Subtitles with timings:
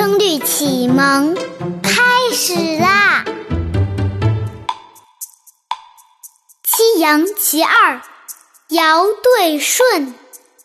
[0.00, 1.34] 声律启蒙
[1.82, 3.22] 开始啦！
[6.64, 8.00] 七阳其二，
[8.68, 10.14] 尧对舜，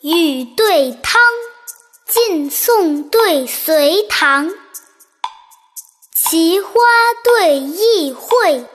[0.00, 1.22] 禹对汤，
[2.08, 4.50] 晋宋对隋唐，
[6.12, 6.72] 奇花
[7.22, 8.66] 对异卉，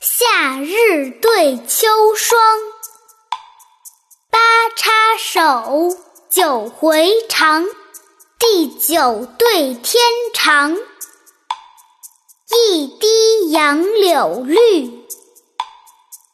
[0.00, 2.40] 夏日对秋霜，
[4.30, 4.38] 八
[4.74, 5.94] 叉手，
[6.30, 7.66] 九回肠。
[8.40, 10.74] 地久对天长，
[12.48, 14.56] 一滴杨柳绿，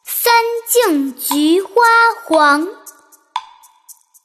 [0.05, 0.33] 三
[0.69, 1.73] 径菊花
[2.23, 2.65] 黄。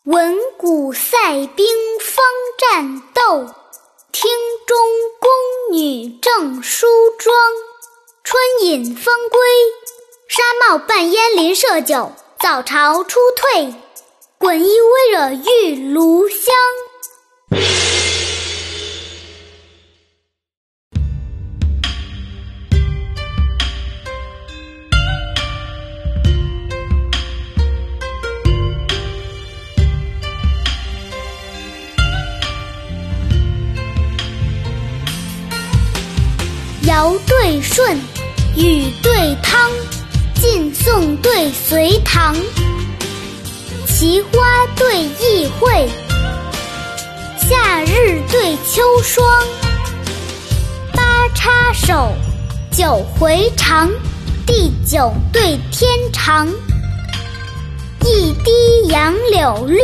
[0.04, 1.66] 闻鼓塞兵
[1.98, 2.24] 方
[2.56, 3.52] 战斗，
[4.12, 4.30] 厅
[4.64, 4.78] 中
[5.18, 6.86] 宫女正梳
[7.18, 7.36] 妆。
[8.22, 9.40] 春饮风归，
[10.28, 12.12] 纱帽半烟邻舍酒。
[12.38, 13.74] 早朝初退，
[14.38, 16.54] 滚衣微惹玉炉香。
[36.92, 37.98] 尧对舜，
[38.54, 39.70] 禹对汤，
[40.34, 42.36] 晋宋对隋唐，
[43.86, 45.88] 奇花对异卉，
[47.38, 49.24] 夏日对秋霜，
[50.92, 52.12] 八叉手，
[52.70, 53.90] 九回肠，
[54.46, 56.46] 地久对天长，
[58.04, 59.78] 一滴杨柳绿，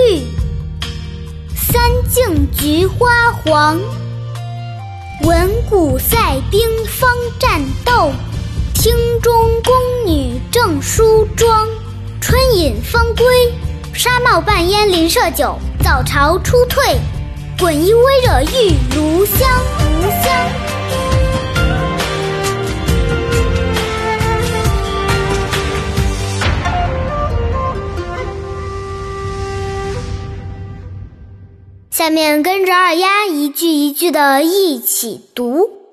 [1.56, 3.80] 三径菊花黄。
[5.22, 8.12] 闻鼓赛兵方战斗，
[8.72, 9.74] 厅中宫
[10.06, 11.66] 女正梳妆。
[12.20, 13.26] 春饮芳归，
[13.92, 15.58] 纱帽半烟临舍酒。
[15.82, 16.96] 早朝初退，
[17.58, 18.74] 滚衣微惹玉。
[18.94, 19.77] 炉香。
[32.08, 35.92] 下面跟着二丫一句一句的一起读：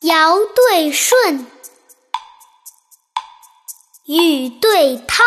[0.00, 1.46] 尧对舜，
[4.06, 5.26] 禹对汤，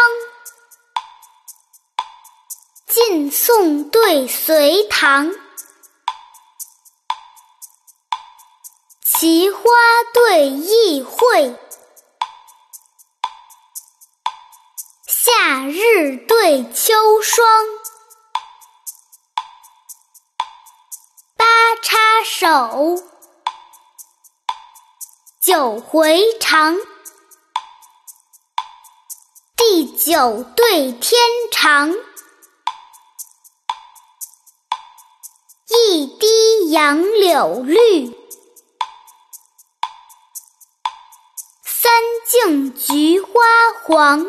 [2.87, 5.31] 晋宋对隋唐，
[9.03, 9.61] 奇花
[10.11, 11.55] 对异卉，
[15.05, 17.45] 夏日对秋霜。
[22.23, 23.01] 手，
[25.41, 26.77] 九回肠，
[29.55, 31.19] 地久对天
[31.51, 31.91] 长，
[35.67, 38.15] 一滴杨柳绿，
[41.63, 41.91] 三
[42.27, 43.31] 径菊花
[43.83, 44.27] 黄。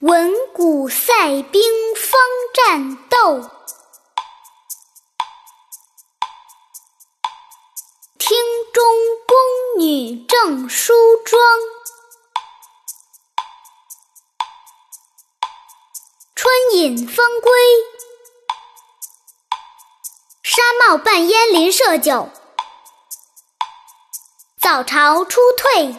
[0.00, 1.62] 闻鼓赛兵
[1.96, 2.20] 方
[2.54, 3.57] 战斗。
[8.18, 8.36] 厅
[8.72, 8.84] 中
[9.26, 9.36] 宫
[9.78, 10.92] 女正梳
[11.24, 11.40] 妆，
[16.34, 17.52] 春饮风归，
[20.42, 22.28] 纱帽半烟临舍酒。
[24.60, 25.94] 早朝初退，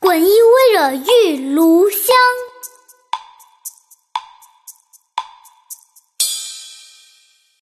[0.00, 2.16] 滚衣微惹玉炉香。